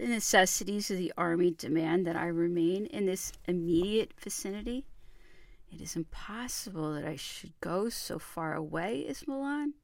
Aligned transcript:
The 0.00 0.06
necessities 0.06 0.90
of 0.90 0.96
the 0.96 1.12
army 1.18 1.50
demand 1.50 2.06
that 2.06 2.16
I 2.16 2.28
remain 2.28 2.86
in 2.86 3.04
this 3.04 3.34
immediate 3.46 4.14
vicinity. 4.18 4.86
It 5.70 5.82
is 5.82 5.94
impossible 5.94 6.94
that 6.94 7.04
I 7.04 7.16
should 7.16 7.52
go 7.60 7.90
so 7.90 8.18
far 8.18 8.54
away 8.54 9.04
as 9.06 9.28
Milan. 9.28 9.74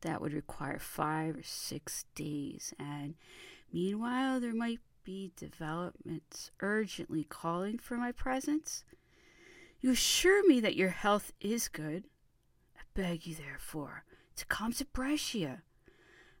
That 0.00 0.20
would 0.20 0.32
require 0.32 0.80
five 0.80 1.36
or 1.36 1.44
six 1.44 2.06
days, 2.16 2.74
and 2.76 3.14
meanwhile, 3.72 4.40
there 4.40 4.52
might 4.52 4.80
be 5.04 5.30
developments 5.36 6.50
urgently 6.58 7.22
calling 7.22 7.78
for 7.78 7.96
my 7.96 8.10
presence. 8.10 8.82
You 9.80 9.92
assure 9.92 10.44
me 10.48 10.58
that 10.58 10.74
your 10.74 10.90
health 10.90 11.32
is 11.40 11.68
good. 11.68 12.02
I 12.76 12.80
beg 12.94 13.28
you, 13.28 13.36
therefore, 13.36 14.02
to 14.34 14.44
come 14.46 14.72
to 14.72 14.84
Brescia. 14.86 15.62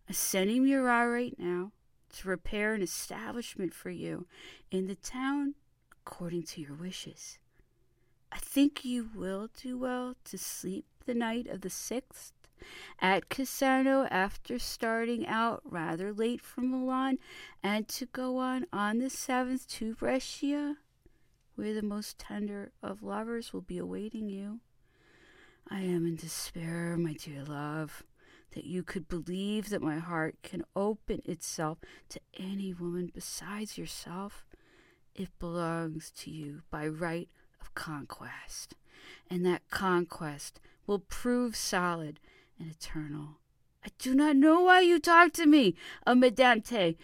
I'm 0.08 0.14
sending 0.14 0.64
Murat 0.64 1.08
right 1.08 1.38
now 1.38 1.70
to 2.16 2.28
repair 2.28 2.74
an 2.74 2.82
establishment 2.82 3.74
for 3.74 3.90
you 3.90 4.26
in 4.70 4.86
the 4.86 4.94
town 4.94 5.54
according 6.06 6.42
to 6.44 6.60
your 6.60 6.74
wishes. 6.74 7.38
I 8.30 8.38
think 8.38 8.84
you 8.84 9.10
will 9.14 9.48
do 9.62 9.78
well 9.78 10.14
to 10.24 10.38
sleep 10.38 10.84
the 11.04 11.14
night 11.14 11.46
of 11.46 11.60
the 11.60 11.70
sixth 11.70 12.32
at 13.00 13.28
Cassano 13.28 14.08
after 14.10 14.58
starting 14.58 15.26
out 15.26 15.62
rather 15.64 16.12
late 16.12 16.40
from 16.40 16.70
Milan 16.70 17.18
and 17.62 17.86
to 17.88 18.06
go 18.06 18.38
on 18.38 18.66
on 18.72 18.98
the 18.98 19.10
seventh 19.10 19.68
to 19.68 19.94
Brescia, 19.94 20.76
where 21.54 21.74
the 21.74 21.82
most 21.82 22.18
tender 22.18 22.72
of 22.82 23.02
lovers 23.02 23.52
will 23.52 23.60
be 23.60 23.78
awaiting 23.78 24.28
you. 24.28 24.60
I 25.68 25.80
am 25.80 26.06
in 26.06 26.16
despair, 26.16 26.96
my 26.96 27.14
dear 27.14 27.44
love, 27.44 28.04
that 28.52 28.64
you 28.64 28.82
could 28.82 29.08
believe 29.08 29.68
that 29.70 29.82
my 29.82 29.98
heart 29.98 30.36
can 30.42 30.64
open 30.74 31.22
itself 31.24 31.78
to 32.08 32.20
any 32.38 32.72
woman 32.72 33.10
besides 33.14 33.76
yourself. 33.76 34.46
It 35.14 35.28
belongs 35.38 36.10
to 36.18 36.30
you 36.30 36.62
by 36.70 36.86
right 36.86 37.28
of 37.60 37.74
conquest, 37.74 38.74
and 39.30 39.44
that 39.46 39.68
conquest 39.70 40.60
will 40.86 40.98
prove 40.98 41.56
solid 41.56 42.20
and 42.58 42.70
eternal. 42.70 43.38
I 43.84 43.88
do 43.98 44.14
not 44.14 44.36
know 44.36 44.62
why 44.62 44.80
you 44.80 44.98
talk 44.98 45.32
to 45.34 45.46
me 45.46 45.74
T, 46.06 46.98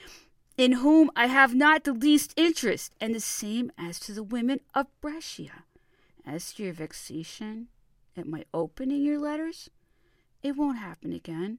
in 0.57 0.73
whom 0.73 1.11
I 1.15 1.27
have 1.27 1.55
not 1.55 1.85
the 1.85 1.93
least 1.93 2.35
interest, 2.37 2.95
and 3.01 3.15
the 3.15 3.21
same 3.21 3.71
as 3.79 4.01
to 4.01 4.13
the 4.13 4.23
women 4.23 4.61
of 4.75 4.87
Brescia. 5.01 5.65
As 6.27 6.53
to 6.55 6.65
your 6.65 6.73
vexation 6.73 7.69
at 8.17 8.27
my 8.27 8.45
opening 8.53 9.03
your 9.03 9.19
letters, 9.19 9.71
it 10.43 10.57
won't 10.57 10.79
happen 10.79 11.13
again. 11.13 11.59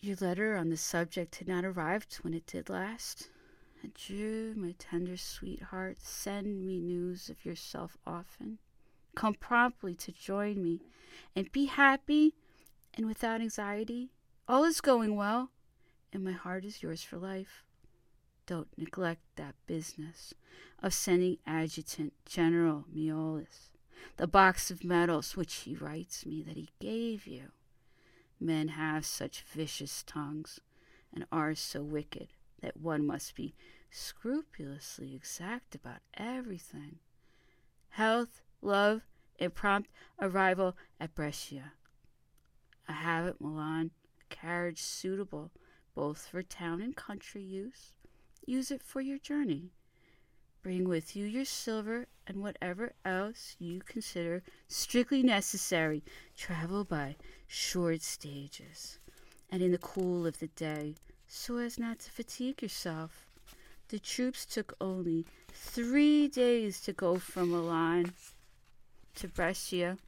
Your 0.00 0.16
letter 0.20 0.56
on 0.56 0.68
the 0.68 0.76
subject 0.76 1.36
had 1.36 1.48
not 1.48 1.64
arrived 1.64 2.16
when 2.16 2.34
it 2.34 2.46
did 2.46 2.68
last. 2.68 3.30
Adieu, 3.82 4.54
my 4.56 4.74
tender 4.78 5.16
sweetheart. 5.16 5.98
Send 6.00 6.66
me 6.66 6.80
news 6.80 7.28
of 7.28 7.44
yourself 7.44 7.96
often. 8.06 8.58
Come 9.14 9.34
promptly 9.34 9.94
to 9.94 10.12
join 10.12 10.62
me, 10.62 10.80
and 11.34 11.50
be 11.50 11.66
happy 11.66 12.34
and 12.94 13.06
without 13.06 13.40
anxiety. 13.40 14.10
All 14.46 14.64
is 14.64 14.80
going 14.80 15.16
well, 15.16 15.50
and 16.12 16.24
my 16.24 16.32
heart 16.32 16.64
is 16.64 16.82
yours 16.82 17.02
for 17.02 17.16
life. 17.16 17.64
Don't 18.46 18.68
neglect 18.78 19.22
that 19.36 19.54
business 19.66 20.32
of 20.82 20.94
sending 20.94 21.38
Adjutant 21.46 22.12
General 22.24 22.84
Miollis 22.94 23.70
the 24.16 24.26
box 24.26 24.70
of 24.70 24.84
medals 24.84 25.36
which 25.36 25.54
he 25.54 25.74
writes 25.74 26.26
me 26.26 26.42
that 26.42 26.56
he 26.56 26.70
gave 26.80 27.26
you. 27.26 27.52
Men 28.40 28.68
have 28.68 29.04
such 29.04 29.42
vicious 29.42 30.02
tongues, 30.02 30.60
and 31.14 31.26
are 31.32 31.54
so 31.54 31.82
wicked 31.82 32.28
that 32.60 32.76
one 32.76 33.06
must 33.06 33.34
be 33.34 33.54
scrupulously 33.90 35.14
exact 35.14 35.74
about 35.74 36.00
everything. 36.14 36.98
Health, 37.90 38.42
love, 38.60 39.02
and 39.38 39.54
prompt 39.54 39.90
arrival 40.20 40.76
at 41.00 41.14
Brescia. 41.14 41.72
I 42.88 42.92
have 42.92 43.26
at 43.26 43.40
Milan 43.40 43.90
a 44.20 44.34
carriage 44.34 44.82
suitable 44.82 45.52
both 45.94 46.26
for 46.26 46.42
town 46.42 46.80
and 46.80 46.94
country 46.94 47.42
use. 47.42 47.92
Use 48.46 48.70
it 48.70 48.82
for 48.82 49.00
your 49.00 49.18
journey. 49.18 49.72
Bring 50.62 50.88
with 50.88 51.14
you 51.14 51.24
your 51.24 51.44
silver 51.44 52.06
and 52.26 52.42
whatever 52.42 52.92
else 53.04 53.56
you 53.58 53.80
consider 53.86 54.42
strictly 54.66 55.22
necessary. 55.22 56.02
Travel 56.36 56.84
by 56.84 57.16
short 57.46 58.02
stages 58.02 58.98
and 59.50 59.62
in 59.62 59.72
the 59.72 59.78
cool 59.78 60.26
of 60.26 60.40
the 60.40 60.48
day 60.48 60.94
so 61.28 61.58
as 61.58 61.78
not 61.78 62.00
to 62.00 62.10
fatigue 62.10 62.62
yourself. 62.62 63.26
The 63.88 63.98
troops 63.98 64.44
took 64.44 64.74
only 64.80 65.26
three 65.52 66.28
days 66.28 66.80
to 66.82 66.92
go 66.92 67.18
from 67.18 67.50
Milan 67.50 68.12
to 69.16 69.28
Brescia. 69.28 69.98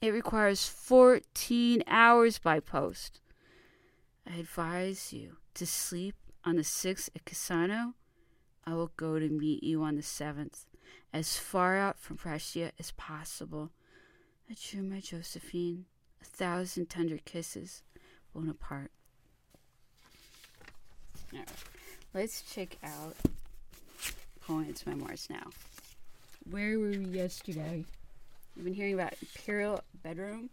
It 0.00 0.12
requires 0.12 0.68
14 0.68 1.82
hours 1.86 2.38
by 2.38 2.60
post. 2.60 3.20
I 4.28 4.36
advise 4.36 5.12
you 5.12 5.36
to 5.54 5.66
sleep 5.66 6.14
on 6.44 6.56
the 6.56 6.62
6th 6.62 7.08
at 7.14 7.24
Cassano. 7.24 7.94
I 8.66 8.74
will 8.74 8.90
go 8.96 9.18
to 9.18 9.28
meet 9.28 9.62
you 9.62 9.82
on 9.82 9.94
the 9.94 10.02
7th, 10.02 10.64
as 11.12 11.36
far 11.36 11.76
out 11.76 12.00
from 12.00 12.16
Brescia 12.16 12.72
as 12.78 12.90
possible. 12.92 13.70
Adieu, 14.50 14.82
my 14.82 15.00
Josephine. 15.00 15.84
A 16.20 16.24
thousand 16.24 16.86
tender 16.86 17.18
kisses. 17.24 17.82
Bonaparte. 18.34 18.90
All 21.32 21.38
right. 21.38 21.48
Let's 22.12 22.42
check 22.42 22.76
out 22.82 23.14
Cohen's 24.44 24.84
memoirs 24.86 25.28
now. 25.30 25.50
Where 26.50 26.78
were 26.78 26.88
we 26.88 26.96
yesterday? 26.96 27.84
You've 28.54 28.64
been 28.64 28.74
hearing 28.74 28.94
about 28.94 29.14
Imperial 29.20 29.80
Bedroom. 30.02 30.50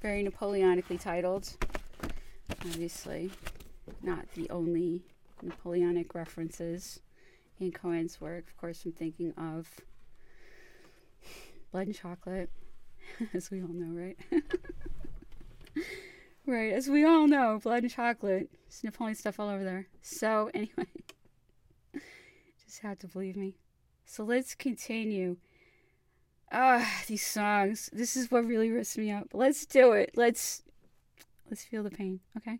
Very 0.00 0.24
Napoleonically 0.24 1.00
titled. 1.00 1.48
Obviously, 2.62 3.30
not 4.02 4.32
the 4.34 4.48
only 4.50 5.02
Napoleonic 5.42 6.14
references 6.14 7.00
in 7.58 7.72
Cohen's 7.72 8.20
work. 8.20 8.48
Of 8.48 8.56
course, 8.56 8.84
I'm 8.84 8.92
thinking 8.92 9.32
of 9.36 9.68
Blood 11.72 11.86
and 11.86 11.96
Chocolate, 11.96 12.50
as 13.34 13.50
we 13.50 13.62
all 13.62 13.68
know, 13.68 14.00
right? 14.00 14.18
right, 16.46 16.72
as 16.72 16.88
we 16.88 17.04
all 17.04 17.26
know, 17.26 17.60
Blood 17.62 17.82
and 17.82 17.92
Chocolate. 17.92 18.50
There's 18.68 18.84
Napoleon 18.84 19.14
stuff 19.16 19.38
all 19.40 19.48
over 19.48 19.64
there. 19.64 19.86
So, 20.02 20.50
anyway, 20.54 20.86
just 22.64 22.80
have 22.82 22.98
to 23.00 23.06
believe 23.06 23.36
me. 23.36 23.56
So, 24.04 24.24
let's 24.24 24.54
continue 24.54 25.36
Ah, 26.52 27.02
these 27.06 27.24
songs. 27.24 27.90
This 27.92 28.16
is 28.16 28.30
what 28.30 28.44
really 28.44 28.70
rips 28.70 28.98
me 28.98 29.10
up. 29.12 29.28
Let's 29.32 29.64
do 29.66 29.92
it. 29.92 30.10
Let's 30.16 30.62
let's 31.48 31.62
feel 31.62 31.84
the 31.84 31.90
pain, 31.90 32.20
okay? 32.36 32.58